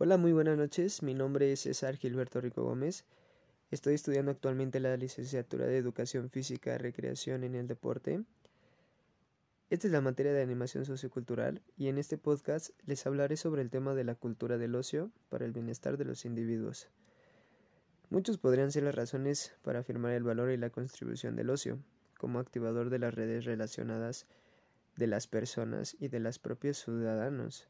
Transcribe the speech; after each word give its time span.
Hola, 0.00 0.16
muy 0.16 0.32
buenas 0.32 0.56
noches. 0.56 1.02
Mi 1.02 1.12
nombre 1.12 1.50
es 1.50 1.62
César 1.62 1.96
Gilberto 1.96 2.40
Rico 2.40 2.62
Gómez. 2.62 3.04
Estoy 3.72 3.94
estudiando 3.94 4.30
actualmente 4.30 4.78
la 4.78 4.96
licenciatura 4.96 5.66
de 5.66 5.76
Educación 5.76 6.30
Física 6.30 6.72
y 6.72 6.78
Recreación 6.78 7.42
en 7.42 7.56
el 7.56 7.66
Deporte. 7.66 8.22
Esta 9.70 9.88
es 9.88 9.92
la 9.92 10.00
materia 10.00 10.32
de 10.32 10.40
animación 10.40 10.84
sociocultural 10.84 11.62
y 11.76 11.88
en 11.88 11.98
este 11.98 12.16
podcast 12.16 12.70
les 12.86 13.04
hablaré 13.08 13.36
sobre 13.36 13.60
el 13.60 13.70
tema 13.70 13.92
de 13.96 14.04
la 14.04 14.14
cultura 14.14 14.56
del 14.56 14.76
ocio 14.76 15.10
para 15.30 15.44
el 15.44 15.50
bienestar 15.50 15.96
de 15.96 16.04
los 16.04 16.24
individuos. 16.24 16.86
Muchos 18.08 18.38
podrían 18.38 18.70
ser 18.70 18.84
las 18.84 18.94
razones 18.94 19.52
para 19.62 19.80
afirmar 19.80 20.12
el 20.12 20.22
valor 20.22 20.52
y 20.52 20.58
la 20.58 20.70
contribución 20.70 21.34
del 21.34 21.50
ocio 21.50 21.76
como 22.18 22.38
activador 22.38 22.88
de 22.88 23.00
las 23.00 23.14
redes 23.14 23.46
relacionadas 23.46 24.26
de 24.94 25.08
las 25.08 25.26
personas 25.26 25.96
y 25.98 26.06
de 26.06 26.20
los 26.20 26.38
propios 26.38 26.84
ciudadanos. 26.84 27.66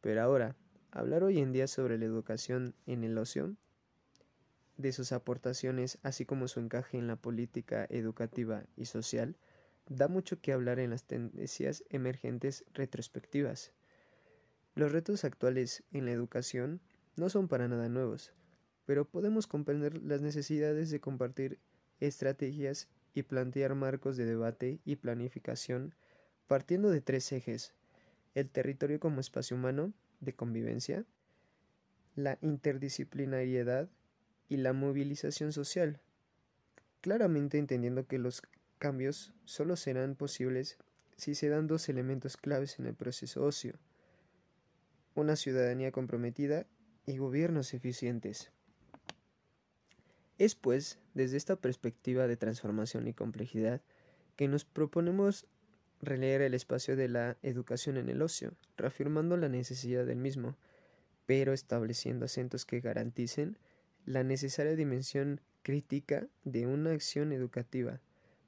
Pero 0.00 0.22
ahora, 0.22 0.56
Hablar 0.90 1.22
hoy 1.22 1.38
en 1.38 1.52
día 1.52 1.66
sobre 1.66 1.98
la 1.98 2.06
educación 2.06 2.74
en 2.86 3.04
el 3.04 3.18
ocio, 3.18 3.54
de 4.78 4.92
sus 4.92 5.12
aportaciones, 5.12 5.98
así 6.02 6.24
como 6.24 6.48
su 6.48 6.60
encaje 6.60 6.96
en 6.96 7.06
la 7.06 7.16
política 7.16 7.86
educativa 7.90 8.64
y 8.76 8.86
social, 8.86 9.36
da 9.88 10.08
mucho 10.08 10.40
que 10.40 10.52
hablar 10.52 10.78
en 10.78 10.90
las 10.90 11.04
tendencias 11.04 11.84
emergentes 11.90 12.64
retrospectivas. 12.72 13.72
Los 14.74 14.92
retos 14.92 15.24
actuales 15.24 15.82
en 15.92 16.06
la 16.06 16.12
educación 16.12 16.80
no 17.16 17.28
son 17.28 17.48
para 17.48 17.68
nada 17.68 17.88
nuevos, 17.88 18.32
pero 18.86 19.04
podemos 19.04 19.46
comprender 19.46 20.02
las 20.02 20.22
necesidades 20.22 20.90
de 20.90 21.00
compartir 21.00 21.58
estrategias 22.00 22.88
y 23.12 23.24
plantear 23.24 23.74
marcos 23.74 24.16
de 24.16 24.24
debate 24.24 24.80
y 24.84 24.96
planificación 24.96 25.94
partiendo 26.46 26.90
de 26.90 27.02
tres 27.02 27.30
ejes, 27.32 27.74
el 28.34 28.48
territorio 28.48 28.98
como 28.98 29.20
espacio 29.20 29.56
humano, 29.56 29.92
de 30.20 30.34
convivencia, 30.34 31.04
la 32.14 32.38
interdisciplinariedad 32.40 33.88
y 34.48 34.56
la 34.56 34.72
movilización 34.72 35.52
social, 35.52 36.00
claramente 37.00 37.58
entendiendo 37.58 38.06
que 38.06 38.18
los 38.18 38.42
cambios 38.78 39.32
solo 39.44 39.76
serán 39.76 40.14
posibles 40.14 40.78
si 41.16 41.34
se 41.34 41.48
dan 41.48 41.66
dos 41.66 41.88
elementos 41.88 42.36
claves 42.36 42.78
en 42.78 42.86
el 42.86 42.94
proceso 42.94 43.44
ocio, 43.44 43.74
una 45.14 45.36
ciudadanía 45.36 45.92
comprometida 45.92 46.66
y 47.06 47.18
gobiernos 47.18 47.74
eficientes. 47.74 48.52
Es 50.38 50.54
pues 50.54 50.98
desde 51.14 51.36
esta 51.36 51.56
perspectiva 51.56 52.28
de 52.28 52.36
transformación 52.36 53.08
y 53.08 53.14
complejidad 53.14 53.82
que 54.36 54.46
nos 54.46 54.64
proponemos 54.64 55.46
releer 56.00 56.42
el 56.42 56.54
espacio 56.54 56.96
de 56.96 57.08
la 57.08 57.36
educación 57.42 57.96
en 57.96 58.08
el 58.08 58.22
ocio, 58.22 58.52
reafirmando 58.76 59.36
la 59.36 59.48
necesidad 59.48 60.06
del 60.06 60.18
mismo, 60.18 60.56
pero 61.26 61.52
estableciendo 61.52 62.24
acentos 62.24 62.64
que 62.64 62.80
garanticen 62.80 63.58
la 64.06 64.22
necesaria 64.22 64.74
dimensión 64.76 65.40
crítica 65.62 66.26
de 66.44 66.66
una 66.66 66.92
acción 66.92 67.32
educativa 67.32 68.00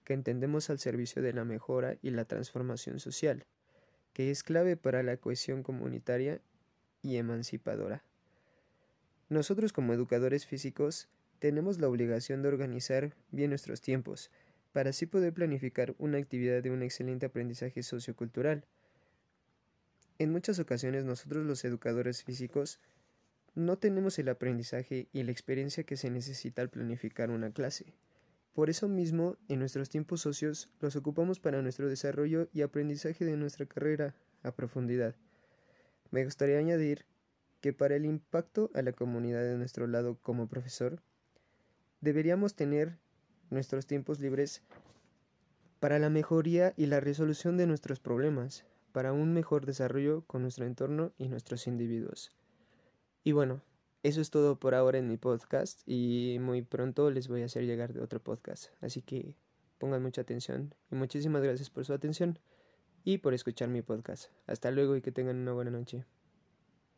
que 0.04 0.14
entendemos 0.14 0.70
al 0.70 0.78
servicio 0.78 1.22
de 1.22 1.32
la 1.32 1.44
mejora 1.44 1.96
y 2.02 2.10
la 2.10 2.24
transformación 2.24 2.98
social, 2.98 3.44
que 4.12 4.30
es 4.30 4.42
clave 4.42 4.76
para 4.76 5.02
la 5.02 5.16
cohesión 5.18 5.62
comunitaria 5.62 6.40
y 7.02 7.16
emancipadora. 7.16 8.02
Nosotros 9.28 9.72
como 9.72 9.92
educadores 9.92 10.46
físicos 10.46 11.08
tenemos 11.38 11.78
la 11.78 11.88
obligación 11.88 12.42
de 12.42 12.48
organizar 12.48 13.14
bien 13.30 13.50
nuestros 13.50 13.80
tiempos, 13.80 14.30
para 14.72 14.90
así 14.90 15.06
poder 15.06 15.32
planificar 15.32 15.94
una 15.98 16.18
actividad 16.18 16.62
de 16.62 16.70
un 16.70 16.82
excelente 16.82 17.26
aprendizaje 17.26 17.82
sociocultural. 17.82 18.64
En 20.18 20.32
muchas 20.32 20.58
ocasiones 20.58 21.04
nosotros 21.04 21.46
los 21.46 21.64
educadores 21.64 22.22
físicos 22.24 22.80
no 23.54 23.78
tenemos 23.78 24.18
el 24.18 24.28
aprendizaje 24.28 25.08
y 25.12 25.22
la 25.22 25.32
experiencia 25.32 25.84
que 25.84 25.96
se 25.96 26.10
necesita 26.10 26.62
al 26.62 26.70
planificar 26.70 27.30
una 27.30 27.50
clase. 27.50 27.94
Por 28.52 28.68
eso 28.68 28.88
mismo, 28.88 29.36
en 29.48 29.60
nuestros 29.60 29.88
tiempos 29.88 30.22
socios 30.22 30.70
los 30.80 30.96
ocupamos 30.96 31.40
para 31.40 31.62
nuestro 31.62 31.88
desarrollo 31.88 32.48
y 32.52 32.62
aprendizaje 32.62 33.24
de 33.24 33.36
nuestra 33.36 33.66
carrera 33.66 34.14
a 34.42 34.52
profundidad. 34.52 35.14
Me 36.10 36.24
gustaría 36.24 36.58
añadir 36.58 37.06
que 37.60 37.72
para 37.72 37.96
el 37.96 38.04
impacto 38.04 38.70
a 38.74 38.82
la 38.82 38.92
comunidad 38.92 39.42
de 39.42 39.56
nuestro 39.56 39.86
lado 39.86 40.18
como 40.22 40.48
profesor, 40.48 41.00
deberíamos 42.00 42.54
tener 42.54 42.98
nuestros 43.50 43.86
tiempos 43.86 44.20
libres 44.20 44.62
para 45.80 45.98
la 45.98 46.10
mejoría 46.10 46.74
y 46.76 46.86
la 46.86 47.00
resolución 47.00 47.56
de 47.56 47.66
nuestros 47.66 48.00
problemas, 48.00 48.64
para 48.92 49.12
un 49.12 49.32
mejor 49.32 49.66
desarrollo 49.66 50.22
con 50.26 50.42
nuestro 50.42 50.66
entorno 50.66 51.12
y 51.18 51.28
nuestros 51.28 51.66
individuos. 51.66 52.32
Y 53.24 53.32
bueno, 53.32 53.62
eso 54.02 54.20
es 54.20 54.30
todo 54.30 54.58
por 54.58 54.74
ahora 54.74 54.98
en 54.98 55.08
mi 55.08 55.16
podcast 55.16 55.82
y 55.86 56.38
muy 56.40 56.62
pronto 56.62 57.10
les 57.10 57.28
voy 57.28 57.42
a 57.42 57.46
hacer 57.46 57.64
llegar 57.64 57.92
de 57.92 58.00
otro 58.00 58.20
podcast. 58.20 58.70
Así 58.80 59.02
que 59.02 59.34
pongan 59.78 60.02
mucha 60.02 60.22
atención 60.22 60.74
y 60.90 60.94
muchísimas 60.94 61.42
gracias 61.42 61.70
por 61.70 61.84
su 61.84 61.92
atención 61.92 62.38
y 63.04 63.18
por 63.18 63.34
escuchar 63.34 63.68
mi 63.68 63.82
podcast. 63.82 64.30
Hasta 64.46 64.70
luego 64.70 64.96
y 64.96 65.02
que 65.02 65.12
tengan 65.12 65.36
una 65.36 65.52
buena 65.52 65.70
noche. 65.70 66.04